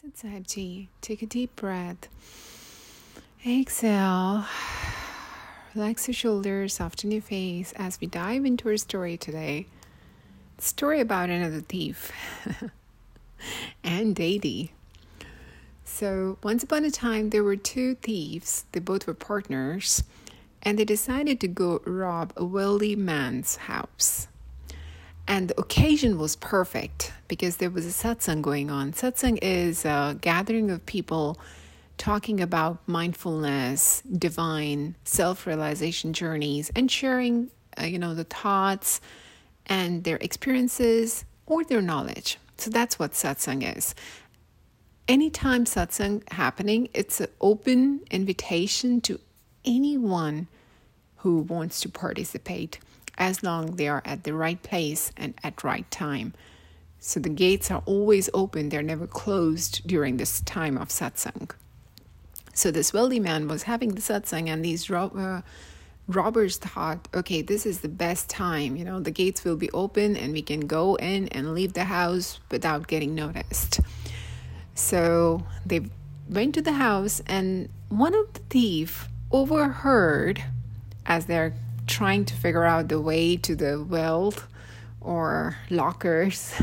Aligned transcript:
Sit 0.00 0.16
Sahibji. 0.16 0.88
Take 1.02 1.20
a 1.20 1.26
deep 1.26 1.54
breath. 1.56 2.08
Exhale. 3.46 4.46
Relax 5.74 6.08
your 6.08 6.14
shoulders, 6.14 6.72
soften 6.72 7.10
your 7.10 7.20
face 7.20 7.74
as 7.76 8.00
we 8.00 8.06
dive 8.06 8.46
into 8.46 8.70
our 8.70 8.78
story 8.78 9.18
today. 9.18 9.66
Story 10.56 11.00
about 11.00 11.28
another 11.28 11.60
thief 11.60 12.12
and 13.84 14.16
Dadi. 14.16 14.70
So, 15.84 16.38
once 16.42 16.62
upon 16.62 16.86
a 16.86 16.90
time, 16.90 17.28
there 17.28 17.44
were 17.44 17.56
two 17.56 17.96
thieves. 17.96 18.64
They 18.72 18.80
both 18.80 19.06
were 19.06 19.12
partners, 19.12 20.02
and 20.62 20.78
they 20.78 20.86
decided 20.86 21.40
to 21.40 21.48
go 21.48 21.82
rob 21.84 22.32
a 22.38 22.44
wealthy 22.46 22.96
man's 22.96 23.56
house. 23.56 24.28
And 25.28 25.48
the 25.48 25.60
occasion 25.60 26.16
was 26.16 26.36
perfect 26.36 27.12
because 27.30 27.58
there 27.58 27.70
was 27.70 27.86
a 27.86 27.90
satsang 27.90 28.42
going 28.42 28.72
on. 28.72 28.92
Satsang 28.92 29.38
is 29.40 29.84
a 29.84 30.18
gathering 30.20 30.68
of 30.68 30.84
people 30.84 31.38
talking 31.96 32.40
about 32.40 32.80
mindfulness, 32.88 34.02
divine, 34.02 34.96
self 35.04 35.46
realization 35.46 36.12
journeys, 36.12 36.72
and 36.74 36.90
sharing, 36.90 37.48
uh, 37.80 37.84
you 37.84 38.00
know, 38.00 38.14
the 38.14 38.24
thoughts 38.24 39.00
and 39.66 40.02
their 40.02 40.16
experiences 40.16 41.24
or 41.46 41.62
their 41.62 41.80
knowledge. 41.80 42.36
So 42.58 42.68
that's 42.68 42.98
what 42.98 43.12
satsang 43.12 43.76
is. 43.76 43.94
Anytime 45.06 45.66
satsang 45.66 46.28
happening, 46.32 46.88
it's 46.92 47.20
an 47.20 47.28
open 47.40 48.00
invitation 48.10 49.00
to 49.02 49.20
anyone 49.64 50.48
who 51.18 51.42
wants 51.42 51.80
to 51.82 51.88
participate 51.88 52.80
as 53.18 53.44
long 53.44 53.76
they 53.76 53.86
are 53.86 54.02
at 54.04 54.24
the 54.24 54.34
right 54.34 54.60
place 54.64 55.12
and 55.16 55.34
at 55.44 55.62
right 55.62 55.88
time. 55.92 56.34
So 57.00 57.18
the 57.18 57.30
gates 57.30 57.70
are 57.70 57.82
always 57.86 58.28
open, 58.34 58.68
they're 58.68 58.82
never 58.82 59.06
closed 59.06 59.86
during 59.86 60.18
this 60.18 60.42
time 60.42 60.76
of 60.76 60.90
satsang. 60.90 61.50
So 62.52 62.70
this 62.70 62.92
wealthy 62.92 63.18
man 63.18 63.48
was 63.48 63.62
having 63.62 63.94
the 63.94 64.02
satsang, 64.02 64.48
and 64.48 64.62
these 64.62 64.90
uh, 64.90 65.40
robbers 66.06 66.58
thought, 66.58 67.08
okay, 67.14 67.40
this 67.40 67.64
is 67.64 67.80
the 67.80 67.88
best 67.88 68.28
time. 68.28 68.76
You 68.76 68.84
know, 68.84 69.00
the 69.00 69.10
gates 69.10 69.44
will 69.44 69.56
be 69.56 69.70
open, 69.70 70.14
and 70.14 70.34
we 70.34 70.42
can 70.42 70.60
go 70.66 70.96
in 70.96 71.28
and 71.28 71.54
leave 71.54 71.72
the 71.72 71.84
house 71.84 72.38
without 72.50 72.86
getting 72.86 73.14
noticed. 73.14 73.80
So 74.74 75.46
they 75.64 75.80
went 76.28 76.54
to 76.56 76.62
the 76.62 76.72
house, 76.74 77.22
and 77.26 77.70
one 77.88 78.14
of 78.14 78.30
the 78.34 78.40
thief 78.50 79.08
overheard 79.32 80.44
as 81.06 81.24
they're 81.24 81.54
trying 81.86 82.26
to 82.26 82.34
figure 82.34 82.64
out 82.64 82.88
the 82.88 83.00
way 83.00 83.36
to 83.38 83.56
the 83.56 83.82
wealth 83.82 84.46
or 85.00 85.56
lockers 85.70 86.54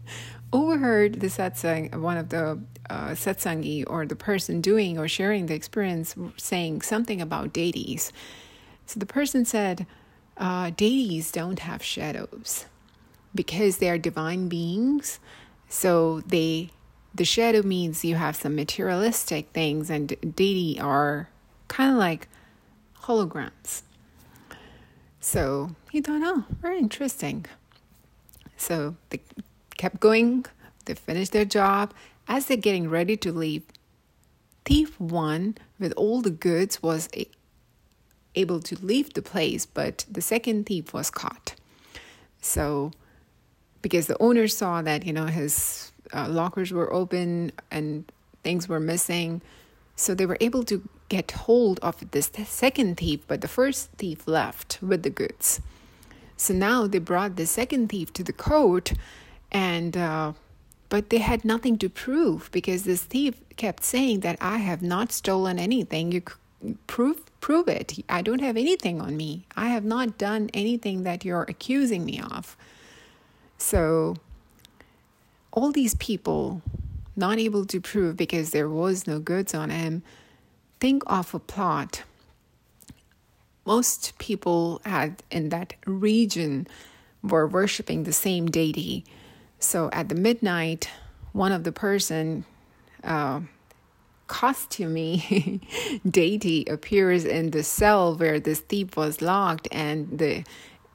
overheard 0.52 1.20
the 1.20 1.26
satsang 1.26 1.94
one 2.00 2.16
of 2.16 2.28
the 2.28 2.60
uh, 2.88 3.10
satsangi 3.10 3.84
or 3.86 4.06
the 4.06 4.16
person 4.16 4.60
doing 4.60 4.98
or 4.98 5.08
sharing 5.08 5.46
the 5.46 5.54
experience 5.54 6.14
saying 6.36 6.82
something 6.82 7.20
about 7.20 7.52
deities. 7.52 8.12
So 8.86 9.00
the 9.00 9.06
person 9.06 9.44
said 9.44 9.86
uh, 10.36 10.70
deities 10.70 11.32
don't 11.32 11.58
have 11.60 11.82
shadows 11.82 12.66
because 13.34 13.78
they 13.78 13.90
are 13.90 13.98
divine 13.98 14.48
beings. 14.48 15.18
So 15.68 16.20
they 16.20 16.70
the 17.14 17.24
shadow 17.24 17.62
means 17.62 18.04
you 18.04 18.14
have 18.16 18.36
some 18.36 18.54
materialistic 18.54 19.48
things 19.50 19.88
and 19.88 20.08
deity 20.36 20.78
are 20.78 21.28
kind 21.68 21.92
of 21.92 21.98
like 21.98 22.28
holograms. 23.04 23.82
So 25.18 25.70
he 25.90 26.00
thought, 26.00 26.20
oh, 26.22 26.44
very 26.60 26.78
interesting. 26.78 27.46
So 28.56 28.96
they 29.10 29.20
kept 29.76 30.00
going, 30.00 30.46
they 30.84 30.94
finished 30.94 31.32
their 31.32 31.44
job. 31.44 31.92
As 32.28 32.46
they're 32.46 32.56
getting 32.56 32.90
ready 32.90 33.16
to 33.18 33.32
leave, 33.32 33.62
thief 34.64 34.98
one 34.98 35.56
with 35.78 35.92
all 35.92 36.22
the 36.22 36.30
goods 36.30 36.82
was 36.82 37.08
a- 37.14 37.30
able 38.34 38.60
to 38.60 38.76
leave 38.84 39.14
the 39.14 39.22
place, 39.22 39.66
but 39.66 40.04
the 40.10 40.20
second 40.20 40.66
thief 40.66 40.92
was 40.92 41.10
caught. 41.10 41.54
So, 42.40 42.92
because 43.82 44.06
the 44.06 44.20
owner 44.20 44.48
saw 44.48 44.82
that, 44.82 45.06
you 45.06 45.12
know, 45.12 45.26
his 45.26 45.92
uh, 46.12 46.28
lockers 46.28 46.72
were 46.72 46.92
open 46.92 47.52
and 47.70 48.10
things 48.42 48.68
were 48.68 48.80
missing, 48.80 49.42
so 49.94 50.14
they 50.14 50.26
were 50.26 50.38
able 50.40 50.64
to 50.64 50.86
get 51.08 51.30
hold 51.30 51.78
of 51.80 52.10
this 52.10 52.30
second 52.46 52.96
thief, 52.96 53.20
but 53.26 53.40
the 53.40 53.48
first 53.48 53.90
thief 53.92 54.26
left 54.26 54.78
with 54.82 55.02
the 55.02 55.10
goods. 55.10 55.60
So 56.36 56.54
now 56.54 56.86
they 56.86 56.98
brought 56.98 57.36
the 57.36 57.46
second 57.46 57.88
thief 57.88 58.12
to 58.14 58.22
the 58.22 58.32
court, 58.32 58.92
and 59.50 59.96
uh, 59.96 60.32
but 60.88 61.10
they 61.10 61.18
had 61.18 61.44
nothing 61.44 61.78
to 61.78 61.88
prove 61.88 62.50
because 62.52 62.84
this 62.84 63.02
thief 63.04 63.34
kept 63.56 63.82
saying 63.84 64.20
that 64.20 64.36
I 64.40 64.58
have 64.58 64.82
not 64.82 65.12
stolen 65.12 65.58
anything. 65.58 66.12
You 66.12 66.22
prove 66.86 67.22
prove 67.40 67.68
it. 67.68 67.98
I 68.08 68.22
don't 68.22 68.40
have 68.40 68.56
anything 68.56 69.00
on 69.00 69.16
me. 69.16 69.46
I 69.56 69.68
have 69.68 69.84
not 69.84 70.18
done 70.18 70.50
anything 70.52 71.04
that 71.04 71.24
you're 71.24 71.46
accusing 71.48 72.04
me 72.04 72.20
of. 72.20 72.56
So 73.58 74.16
all 75.52 75.72
these 75.72 75.94
people 75.94 76.62
not 77.16 77.38
able 77.38 77.64
to 77.64 77.80
prove 77.80 78.16
because 78.16 78.50
there 78.50 78.68
was 78.68 79.06
no 79.06 79.18
goods 79.18 79.54
on 79.54 79.70
him 79.70 80.02
think 80.80 81.02
of 81.06 81.34
a 81.34 81.38
plot 81.38 82.02
most 83.66 84.16
people 84.18 84.80
had 84.84 85.22
in 85.30 85.48
that 85.50 85.74
region 85.86 86.66
were 87.22 87.46
worshiping 87.46 88.04
the 88.04 88.12
same 88.12 88.46
deity. 88.46 89.04
So 89.58 89.90
at 89.92 90.08
the 90.08 90.14
midnight 90.14 90.88
one 91.32 91.52
of 91.52 91.64
the 91.64 91.72
person 91.72 92.46
uh, 93.04 93.40
costumey 94.28 95.60
deity 96.10 96.64
appears 96.68 97.24
in 97.24 97.50
the 97.50 97.62
cell 97.62 98.16
where 98.16 98.40
this 98.40 98.60
thief 98.60 98.96
was 98.96 99.20
locked 99.20 99.68
and 99.70 100.18
the 100.18 100.44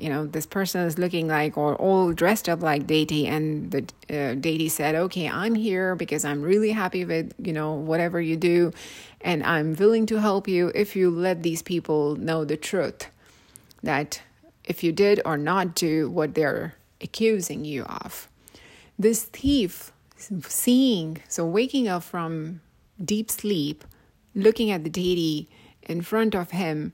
you 0.00 0.08
know, 0.08 0.26
this 0.26 0.46
person 0.46 0.82
is 0.82 0.98
looking 0.98 1.28
like 1.28 1.56
or 1.56 1.76
all 1.76 2.12
dressed 2.12 2.48
up 2.48 2.62
like 2.62 2.86
deity, 2.86 3.26
and 3.26 3.70
the 3.70 3.84
uh, 4.08 4.34
deity 4.34 4.68
said, 4.68 4.94
"Okay, 4.94 5.28
I'm 5.28 5.54
here 5.54 5.94
because 5.94 6.24
I'm 6.24 6.42
really 6.42 6.72
happy 6.72 7.04
with 7.04 7.34
you 7.38 7.52
know 7.52 7.74
whatever 7.74 8.20
you 8.20 8.36
do, 8.36 8.72
and 9.20 9.42
I'm 9.44 9.74
willing 9.76 10.06
to 10.06 10.20
help 10.20 10.48
you 10.48 10.72
if 10.74 10.96
you 10.96 11.10
let 11.10 11.42
these 11.42 11.62
people 11.62 12.16
know 12.16 12.44
the 12.44 12.56
truth, 12.56 13.06
that 13.82 14.22
if 14.64 14.82
you 14.82 14.92
did 14.92 15.20
or 15.24 15.36
not 15.36 15.74
do 15.74 16.08
what 16.10 16.34
they're 16.34 16.74
accusing 17.00 17.64
you 17.64 17.84
of." 17.84 18.28
This 18.98 19.24
thief, 19.24 19.92
seeing, 20.16 21.22
so 21.28 21.46
waking 21.46 21.88
up 21.88 22.02
from 22.02 22.60
deep 23.02 23.30
sleep, 23.30 23.84
looking 24.34 24.70
at 24.70 24.84
the 24.84 24.90
deity 24.90 25.48
in 25.82 26.02
front 26.02 26.34
of 26.34 26.50
him 26.50 26.92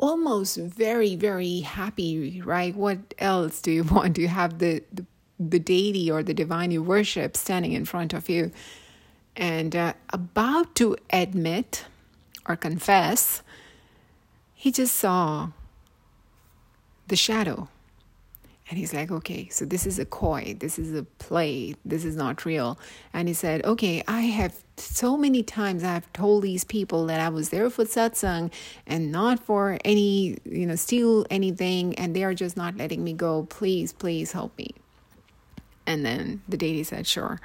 almost 0.00 0.56
very 0.56 1.14
very 1.14 1.60
happy 1.60 2.42
right? 2.44 2.74
What 2.74 3.14
else 3.18 3.60
do 3.60 3.70
you 3.70 3.84
want? 3.96 4.16
To 4.16 4.26
have 4.26 4.58
the, 4.58 4.82
the, 4.92 5.06
the 5.38 5.60
deity 5.60 6.10
or 6.10 6.22
the 6.24 6.34
divine 6.34 6.72
you 6.72 6.82
worship 6.82 7.36
standing 7.36 7.72
in 7.72 7.84
front 7.84 8.12
of 8.12 8.28
you? 8.28 8.50
And 9.36 9.76
uh, 9.76 9.92
about 10.12 10.74
to 10.76 10.96
admit 11.12 11.84
or 12.46 12.56
confess 12.56 13.42
he 14.54 14.70
just 14.72 14.94
saw 14.94 15.50
the 17.06 17.16
shadow 17.16 17.68
and 18.70 18.78
he's 18.78 18.94
like, 18.94 19.10
okay, 19.10 19.48
so 19.48 19.64
this 19.64 19.84
is 19.84 19.98
a 19.98 20.04
koi, 20.04 20.54
this 20.60 20.78
is 20.78 20.94
a 20.94 21.02
play, 21.02 21.74
this 21.84 22.04
is 22.04 22.14
not 22.14 22.44
real. 22.44 22.78
And 23.12 23.26
he 23.26 23.34
said, 23.34 23.64
okay, 23.64 24.04
I 24.06 24.20
have 24.20 24.54
so 24.76 25.16
many 25.16 25.42
times 25.42 25.82
I've 25.82 26.10
told 26.12 26.44
these 26.44 26.62
people 26.62 27.04
that 27.06 27.18
I 27.18 27.30
was 27.30 27.48
there 27.48 27.68
for 27.68 27.84
satsang 27.84 28.52
and 28.86 29.10
not 29.10 29.40
for 29.40 29.76
any, 29.84 30.38
you 30.44 30.66
know, 30.66 30.76
steal 30.76 31.26
anything, 31.30 31.96
and 31.96 32.14
they 32.14 32.22
are 32.22 32.32
just 32.32 32.56
not 32.56 32.76
letting 32.76 33.02
me 33.02 33.12
go. 33.12 33.42
Please, 33.50 33.92
please 33.92 34.30
help 34.30 34.56
me. 34.56 34.70
And 35.84 36.06
then 36.06 36.40
the 36.48 36.56
deity 36.56 36.84
said, 36.84 37.08
sure. 37.08 37.40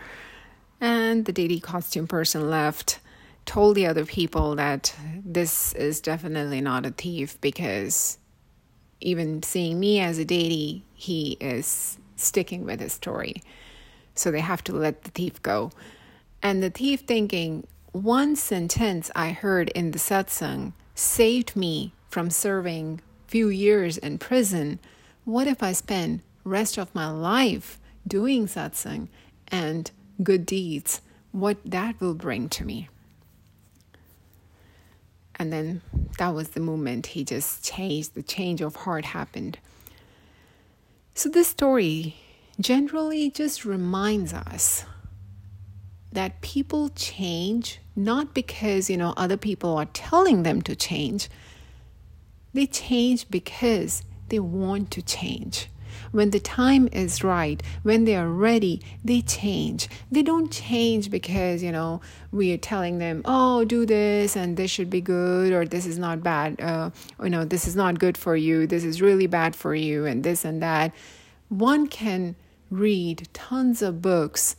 And 0.80 1.26
the 1.26 1.34
deity 1.34 1.60
costume 1.60 2.06
person 2.06 2.52
left, 2.52 3.00
told 3.48 3.76
the 3.76 3.88
other 3.88 4.06
people 4.06 4.56
that 4.58 4.96
this 5.26 5.74
is 5.74 6.02
definitely 6.02 6.62
not 6.62 6.86
a 6.86 6.92
thief 6.92 7.42
because 7.42 8.20
even 9.02 9.44
seeing 9.44 9.80
me 9.80 10.00
as 10.00 10.18
a 10.18 10.26
deity, 10.26 10.84
he 10.94 11.38
is 11.40 11.98
sticking 12.16 12.66
with 12.66 12.80
his 12.80 12.94
story. 12.94 13.42
So 14.16 14.32
they 14.32 14.40
have 14.40 14.64
to 14.66 14.74
let 14.74 15.04
the 15.04 15.12
thief 15.12 15.42
go. 15.42 15.72
And 16.42 16.64
the 16.64 16.70
thief 16.70 17.02
thinking, 17.02 17.68
one 17.92 18.36
sentence 18.36 19.12
I 19.16 19.32
heard 19.32 19.70
in 19.70 19.92
the 19.92 20.00
satsang 20.00 20.74
saved 20.96 21.56
me 21.56 21.94
from 22.10 22.30
serving 22.30 23.02
few 23.28 23.50
years 23.50 23.98
in 23.98 24.18
prison. 24.18 24.80
What 25.26 25.48
if 25.48 25.62
I 25.62 25.74
spend 25.74 26.22
rest 26.44 26.78
of 26.78 26.94
my 26.96 27.10
life 27.10 27.80
doing 28.08 28.48
satsang 28.48 29.10
and 29.48 29.92
good 30.24 30.46
deeds? 30.46 31.02
What 31.32 31.58
that 31.66 32.00
will 32.00 32.14
bring 32.14 32.48
to 32.50 32.64
me. 32.64 32.90
And 35.38 35.52
then 35.52 35.82
that 36.18 36.34
was 36.34 36.50
the 36.50 36.60
moment 36.60 37.08
he 37.08 37.24
just 37.24 37.64
changed, 37.64 38.14
the 38.14 38.24
change 38.24 38.62
of 38.62 38.76
heart 38.78 39.06
happened. 39.06 39.60
So, 41.14 41.30
this 41.30 41.48
story 41.48 42.16
generally 42.60 43.30
just 43.30 43.66
reminds 43.66 44.34
us 44.34 44.86
that 46.12 46.42
people 46.42 46.90
change 46.90 47.80
not 47.96 48.34
because, 48.34 48.90
you 48.90 48.98
know, 48.98 49.14
other 49.18 49.38
people 49.38 49.78
are 49.78 49.86
telling 49.86 50.44
them 50.44 50.62
to 50.64 50.76
change. 50.76 51.30
They 52.54 52.66
change 52.66 53.30
because 53.30 54.04
they 54.30 54.40
want 54.40 54.92
to 54.92 55.02
change. 55.02 55.70
When 56.12 56.32
the 56.32 56.40
time 56.40 56.88
is 56.92 57.24
right, 57.24 57.62
when 57.84 58.06
they 58.06 58.16
are 58.16 58.30
ready, 58.30 58.82
they 59.04 59.22
change. 59.22 59.88
They 60.12 60.24
don't 60.24 60.52
change 60.52 61.10
because, 61.10 61.64
you 61.64 61.72
know, 61.72 62.02
we 62.32 62.54
are 62.54 62.58
telling 62.58 62.98
them, 62.98 63.22
oh, 63.26 63.66
do 63.66 63.86
this 63.86 64.36
and 64.36 64.58
this 64.58 64.72
should 64.72 64.90
be 64.90 65.02
good 65.02 65.52
or 65.52 65.66
this 65.66 65.86
is 65.86 65.98
not 65.98 66.24
bad. 66.24 66.60
Uh, 66.60 66.90
you 67.22 67.30
know, 67.30 67.46
this 67.46 67.68
is 67.68 67.76
not 67.76 68.00
good 68.00 68.18
for 68.18 68.36
you. 68.36 68.68
This 68.68 68.84
is 68.84 69.02
really 69.02 69.28
bad 69.28 69.56
for 69.56 69.76
you 69.76 70.06
and 70.06 70.24
this 70.24 70.46
and 70.46 70.62
that. 70.62 70.94
One 71.50 71.88
can 71.88 72.36
read 72.72 73.28
tons 73.34 73.82
of 73.82 74.02
books, 74.02 74.56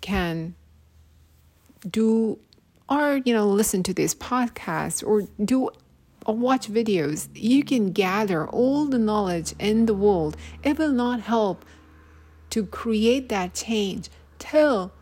can 0.00 0.54
do 1.88 2.38
or 2.88 3.20
you 3.24 3.34
know 3.34 3.46
listen 3.46 3.82
to 3.82 3.94
this 3.94 4.14
podcast 4.14 5.06
or 5.06 5.26
do 5.44 5.70
or 6.26 6.36
watch 6.36 6.68
videos, 6.68 7.28
you 7.34 7.64
can 7.64 7.92
gather 7.92 8.46
all 8.46 8.86
the 8.86 8.98
knowledge 8.98 9.54
in 9.58 9.86
the 9.86 9.94
world. 9.94 10.36
It 10.62 10.78
will 10.78 10.92
not 10.92 11.20
help 11.20 11.64
to 12.50 12.66
create 12.66 13.28
that 13.28 13.54
change 13.54 14.08
till 14.38 14.92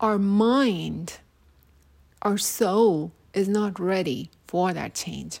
our 0.00 0.18
mind, 0.18 1.18
our 2.22 2.38
soul 2.38 3.12
is 3.32 3.48
not 3.48 3.78
ready 3.78 4.30
for 4.46 4.72
that 4.72 4.94
change. 4.94 5.40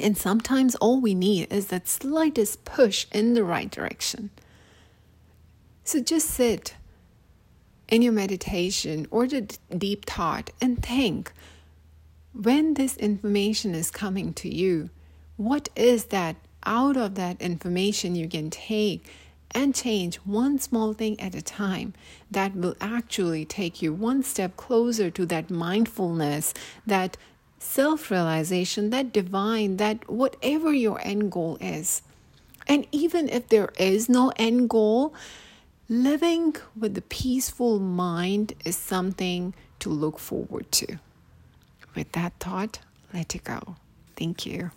And 0.00 0.16
sometimes 0.16 0.74
all 0.76 1.00
we 1.00 1.14
need 1.14 1.52
is 1.52 1.66
that 1.66 1.88
slightest 1.88 2.64
push 2.64 3.06
in 3.12 3.34
the 3.34 3.44
right 3.44 3.70
direction. 3.70 4.30
So 5.84 6.00
just 6.00 6.28
sit 6.30 6.74
in 7.88 8.00
your 8.02 8.12
meditation 8.12 9.06
or 9.10 9.26
the 9.26 9.42
deep 9.76 10.06
thought 10.06 10.50
and 10.60 10.82
think 10.82 11.32
when 12.32 12.74
this 12.74 12.96
information 12.96 13.74
is 13.74 13.90
coming 13.90 14.32
to 14.34 14.48
you, 14.52 14.90
what 15.36 15.68
is 15.76 16.06
that 16.06 16.36
out 16.64 16.96
of 16.96 17.14
that 17.16 17.40
information 17.40 18.14
you 18.14 18.28
can 18.28 18.48
take 18.50 19.06
and 19.54 19.74
change 19.74 20.16
one 20.16 20.58
small 20.58 20.94
thing 20.94 21.18
at 21.20 21.34
a 21.34 21.42
time 21.42 21.92
that 22.30 22.54
will 22.54 22.74
actually 22.80 23.44
take 23.44 23.82
you 23.82 23.92
one 23.92 24.22
step 24.22 24.56
closer 24.56 25.10
to 25.10 25.26
that 25.26 25.50
mindfulness, 25.50 26.54
that 26.86 27.16
self 27.58 28.10
realization, 28.10 28.90
that 28.90 29.12
divine, 29.12 29.76
that 29.76 30.08
whatever 30.08 30.72
your 30.72 31.00
end 31.04 31.30
goal 31.30 31.58
is. 31.60 32.02
And 32.66 32.86
even 32.92 33.28
if 33.28 33.48
there 33.48 33.72
is 33.78 34.08
no 34.08 34.32
end 34.36 34.70
goal, 34.70 35.12
living 35.88 36.56
with 36.78 36.96
a 36.96 37.02
peaceful 37.02 37.78
mind 37.78 38.54
is 38.64 38.76
something 38.76 39.52
to 39.80 39.90
look 39.90 40.18
forward 40.18 40.70
to. 40.72 40.98
With 41.94 42.12
that 42.12 42.32
thought, 42.40 42.78
let 43.12 43.34
it 43.34 43.44
go. 43.44 43.76
Thank 44.16 44.46
you. 44.46 44.70